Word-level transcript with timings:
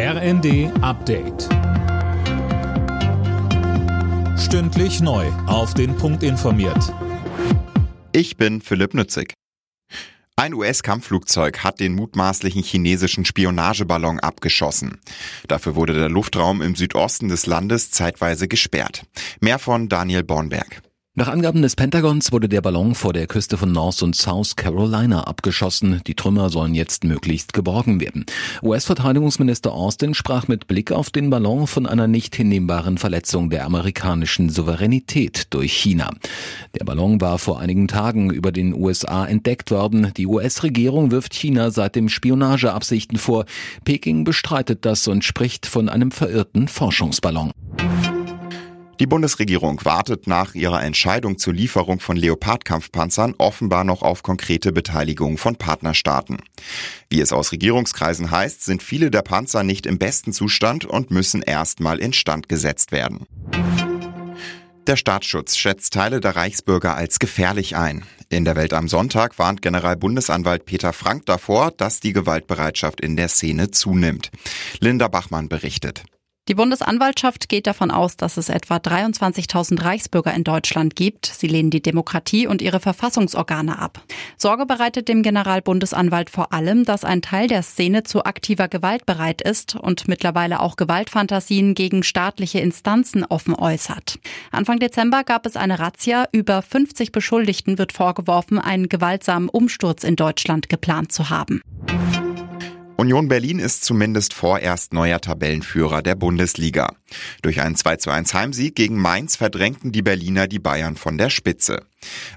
RND 0.00 0.70
Update. 0.80 1.48
Stündlich 4.38 5.00
neu. 5.00 5.26
Auf 5.48 5.74
den 5.74 5.96
Punkt 5.96 6.22
informiert. 6.22 6.94
Ich 8.12 8.36
bin 8.36 8.60
Philipp 8.60 8.94
Nützig. 8.94 9.34
Ein 10.36 10.54
US-Kampfflugzeug 10.54 11.64
hat 11.64 11.80
den 11.80 11.96
mutmaßlichen 11.96 12.62
chinesischen 12.62 13.24
Spionageballon 13.24 14.20
abgeschossen. 14.20 15.00
Dafür 15.48 15.74
wurde 15.74 15.94
der 15.94 16.08
Luftraum 16.08 16.62
im 16.62 16.76
Südosten 16.76 17.26
des 17.26 17.46
Landes 17.46 17.90
zeitweise 17.90 18.46
gesperrt. 18.46 19.02
Mehr 19.40 19.58
von 19.58 19.88
Daniel 19.88 20.22
Bornberg. 20.22 20.80
Nach 21.18 21.26
Angaben 21.26 21.62
des 21.62 21.74
Pentagons 21.74 22.30
wurde 22.30 22.48
der 22.48 22.60
Ballon 22.60 22.94
vor 22.94 23.12
der 23.12 23.26
Küste 23.26 23.58
von 23.58 23.72
North 23.72 24.04
und 24.04 24.14
South 24.14 24.54
Carolina 24.54 25.24
abgeschossen. 25.24 26.00
Die 26.06 26.14
Trümmer 26.14 26.48
sollen 26.48 26.76
jetzt 26.76 27.02
möglichst 27.02 27.52
geborgen 27.52 28.00
werden. 28.00 28.24
US-Verteidigungsminister 28.62 29.72
Austin 29.72 30.14
sprach 30.14 30.46
mit 30.46 30.68
Blick 30.68 30.92
auf 30.92 31.10
den 31.10 31.28
Ballon 31.28 31.66
von 31.66 31.86
einer 31.86 32.06
nicht 32.06 32.36
hinnehmbaren 32.36 32.98
Verletzung 32.98 33.50
der 33.50 33.64
amerikanischen 33.64 34.48
Souveränität 34.48 35.48
durch 35.50 35.72
China. 35.72 36.12
Der 36.78 36.84
Ballon 36.84 37.20
war 37.20 37.40
vor 37.40 37.58
einigen 37.58 37.88
Tagen 37.88 38.30
über 38.30 38.52
den 38.52 38.72
USA 38.72 39.26
entdeckt 39.26 39.72
worden. 39.72 40.12
Die 40.16 40.28
US-Regierung 40.28 41.10
wirft 41.10 41.34
China 41.34 41.72
seitdem 41.72 42.08
Spionageabsichten 42.08 43.18
vor. 43.18 43.44
Peking 43.84 44.22
bestreitet 44.22 44.84
das 44.84 45.08
und 45.08 45.24
spricht 45.24 45.66
von 45.66 45.88
einem 45.88 46.12
verirrten 46.12 46.68
Forschungsballon. 46.68 47.50
Die 49.00 49.06
Bundesregierung 49.06 49.84
wartet 49.84 50.26
nach 50.26 50.56
ihrer 50.56 50.82
Entscheidung 50.82 51.38
zur 51.38 51.54
Lieferung 51.54 52.00
von 52.00 52.16
Leopard-Kampfpanzern 52.16 53.36
offenbar 53.38 53.84
noch 53.84 54.02
auf 54.02 54.24
konkrete 54.24 54.72
Beteiligung 54.72 55.38
von 55.38 55.54
Partnerstaaten. 55.54 56.38
Wie 57.08 57.20
es 57.20 57.32
aus 57.32 57.52
Regierungskreisen 57.52 58.32
heißt, 58.32 58.64
sind 58.64 58.82
viele 58.82 59.12
der 59.12 59.22
Panzer 59.22 59.62
nicht 59.62 59.86
im 59.86 59.98
besten 59.98 60.32
Zustand 60.32 60.84
und 60.84 61.12
müssen 61.12 61.42
erstmal 61.42 61.98
instand 61.98 62.48
gesetzt 62.48 62.90
werden. 62.90 63.26
Der 64.88 64.96
Staatsschutz 64.96 65.56
schätzt 65.56 65.92
Teile 65.92 66.18
der 66.18 66.34
Reichsbürger 66.34 66.96
als 66.96 67.20
gefährlich 67.20 67.76
ein. 67.76 68.04
In 68.30 68.44
der 68.44 68.56
Welt 68.56 68.72
am 68.72 68.88
Sonntag 68.88 69.38
warnt 69.38 69.62
Generalbundesanwalt 69.62 70.64
Peter 70.64 70.92
Frank 70.92 71.24
davor, 71.26 71.70
dass 71.70 72.00
die 72.00 72.12
Gewaltbereitschaft 72.12 73.00
in 73.00 73.14
der 73.14 73.28
Szene 73.28 73.70
zunimmt. 73.70 74.30
Linda 74.80 75.06
Bachmann 75.08 75.48
berichtet. 75.48 76.04
Die 76.48 76.54
Bundesanwaltschaft 76.54 77.50
geht 77.50 77.66
davon 77.66 77.90
aus, 77.90 78.16
dass 78.16 78.38
es 78.38 78.48
etwa 78.48 78.76
23.000 78.76 79.84
Reichsbürger 79.84 80.32
in 80.32 80.44
Deutschland 80.44 80.96
gibt. 80.96 81.26
Sie 81.26 81.46
lehnen 81.46 81.68
die 81.68 81.82
Demokratie 81.82 82.46
und 82.46 82.62
ihre 82.62 82.80
Verfassungsorgane 82.80 83.78
ab. 83.78 84.00
Sorge 84.38 84.64
bereitet 84.64 85.08
dem 85.08 85.22
Generalbundesanwalt 85.22 86.30
vor 86.30 86.54
allem, 86.54 86.86
dass 86.86 87.04
ein 87.04 87.20
Teil 87.20 87.48
der 87.48 87.62
Szene 87.62 88.02
zu 88.02 88.24
aktiver 88.24 88.68
Gewalt 88.68 89.04
bereit 89.04 89.42
ist 89.42 89.76
und 89.76 90.08
mittlerweile 90.08 90.60
auch 90.60 90.76
Gewaltfantasien 90.76 91.74
gegen 91.74 92.02
staatliche 92.02 92.60
Instanzen 92.60 93.26
offen 93.26 93.54
äußert. 93.54 94.18
Anfang 94.50 94.78
Dezember 94.78 95.24
gab 95.24 95.44
es 95.44 95.54
eine 95.54 95.78
Razzia. 95.78 96.28
Über 96.32 96.62
50 96.62 97.12
Beschuldigten 97.12 97.76
wird 97.76 97.92
vorgeworfen, 97.92 98.58
einen 98.58 98.88
gewaltsamen 98.88 99.50
Umsturz 99.50 100.02
in 100.02 100.16
Deutschland 100.16 100.70
geplant 100.70 101.12
zu 101.12 101.28
haben. 101.28 101.60
Union 103.00 103.28
Berlin 103.28 103.60
ist 103.60 103.84
zumindest 103.84 104.34
vorerst 104.34 104.92
neuer 104.92 105.20
Tabellenführer 105.20 106.02
der 106.02 106.16
Bundesliga. 106.16 106.96
Durch 107.42 107.60
einen 107.60 107.76
2 107.76 107.94
zu 107.94 108.10
1 108.10 108.34
Heimsieg 108.34 108.74
gegen 108.74 108.96
Mainz 109.00 109.36
verdrängten 109.36 109.92
die 109.92 110.02
Berliner 110.02 110.48
die 110.48 110.58
Bayern 110.58 110.96
von 110.96 111.16
der 111.16 111.30
Spitze. 111.30 111.84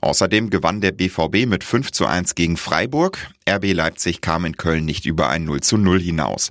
Außerdem 0.00 0.50
gewann 0.50 0.80
der 0.80 0.90
BVB 0.90 1.46
mit 1.46 1.62
5 1.62 1.92
zu 1.92 2.06
1 2.06 2.34
gegen 2.34 2.56
Freiburg. 2.56 3.30
RB 3.48 3.72
Leipzig 3.72 4.20
kam 4.20 4.44
in 4.44 4.56
Köln 4.56 4.84
nicht 4.84 5.06
über 5.06 5.28
ein 5.28 5.44
0 5.44 5.60
zu 5.60 5.76
0 5.76 6.00
hinaus. 6.00 6.50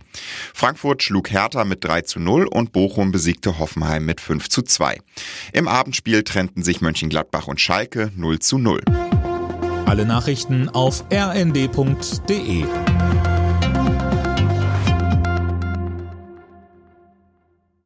Frankfurt 0.54 1.04
schlug 1.04 1.30
Hertha 1.30 1.66
mit 1.66 1.84
3 1.84 2.04
zu 2.04 2.22
0 2.22 2.48
und 2.48 2.72
Bochum 2.72 3.12
besiegte 3.12 3.60
Hoffenheim 3.60 4.06
mit 4.06 4.22
5 4.22 4.48
zu 4.48 4.62
2. 4.62 5.02
Im 5.52 5.68
Abendspiel 5.68 6.24
trennten 6.24 6.64
sich 6.64 6.80
Mönchengladbach 6.80 7.48
und 7.48 7.60
Schalke 7.60 8.14
0 8.16 8.40
zu 8.40 8.58
0. 8.58 8.80
Alle 9.86 10.06
Nachrichten 10.06 10.70
auf 10.70 11.04
rnd.de 11.12 12.64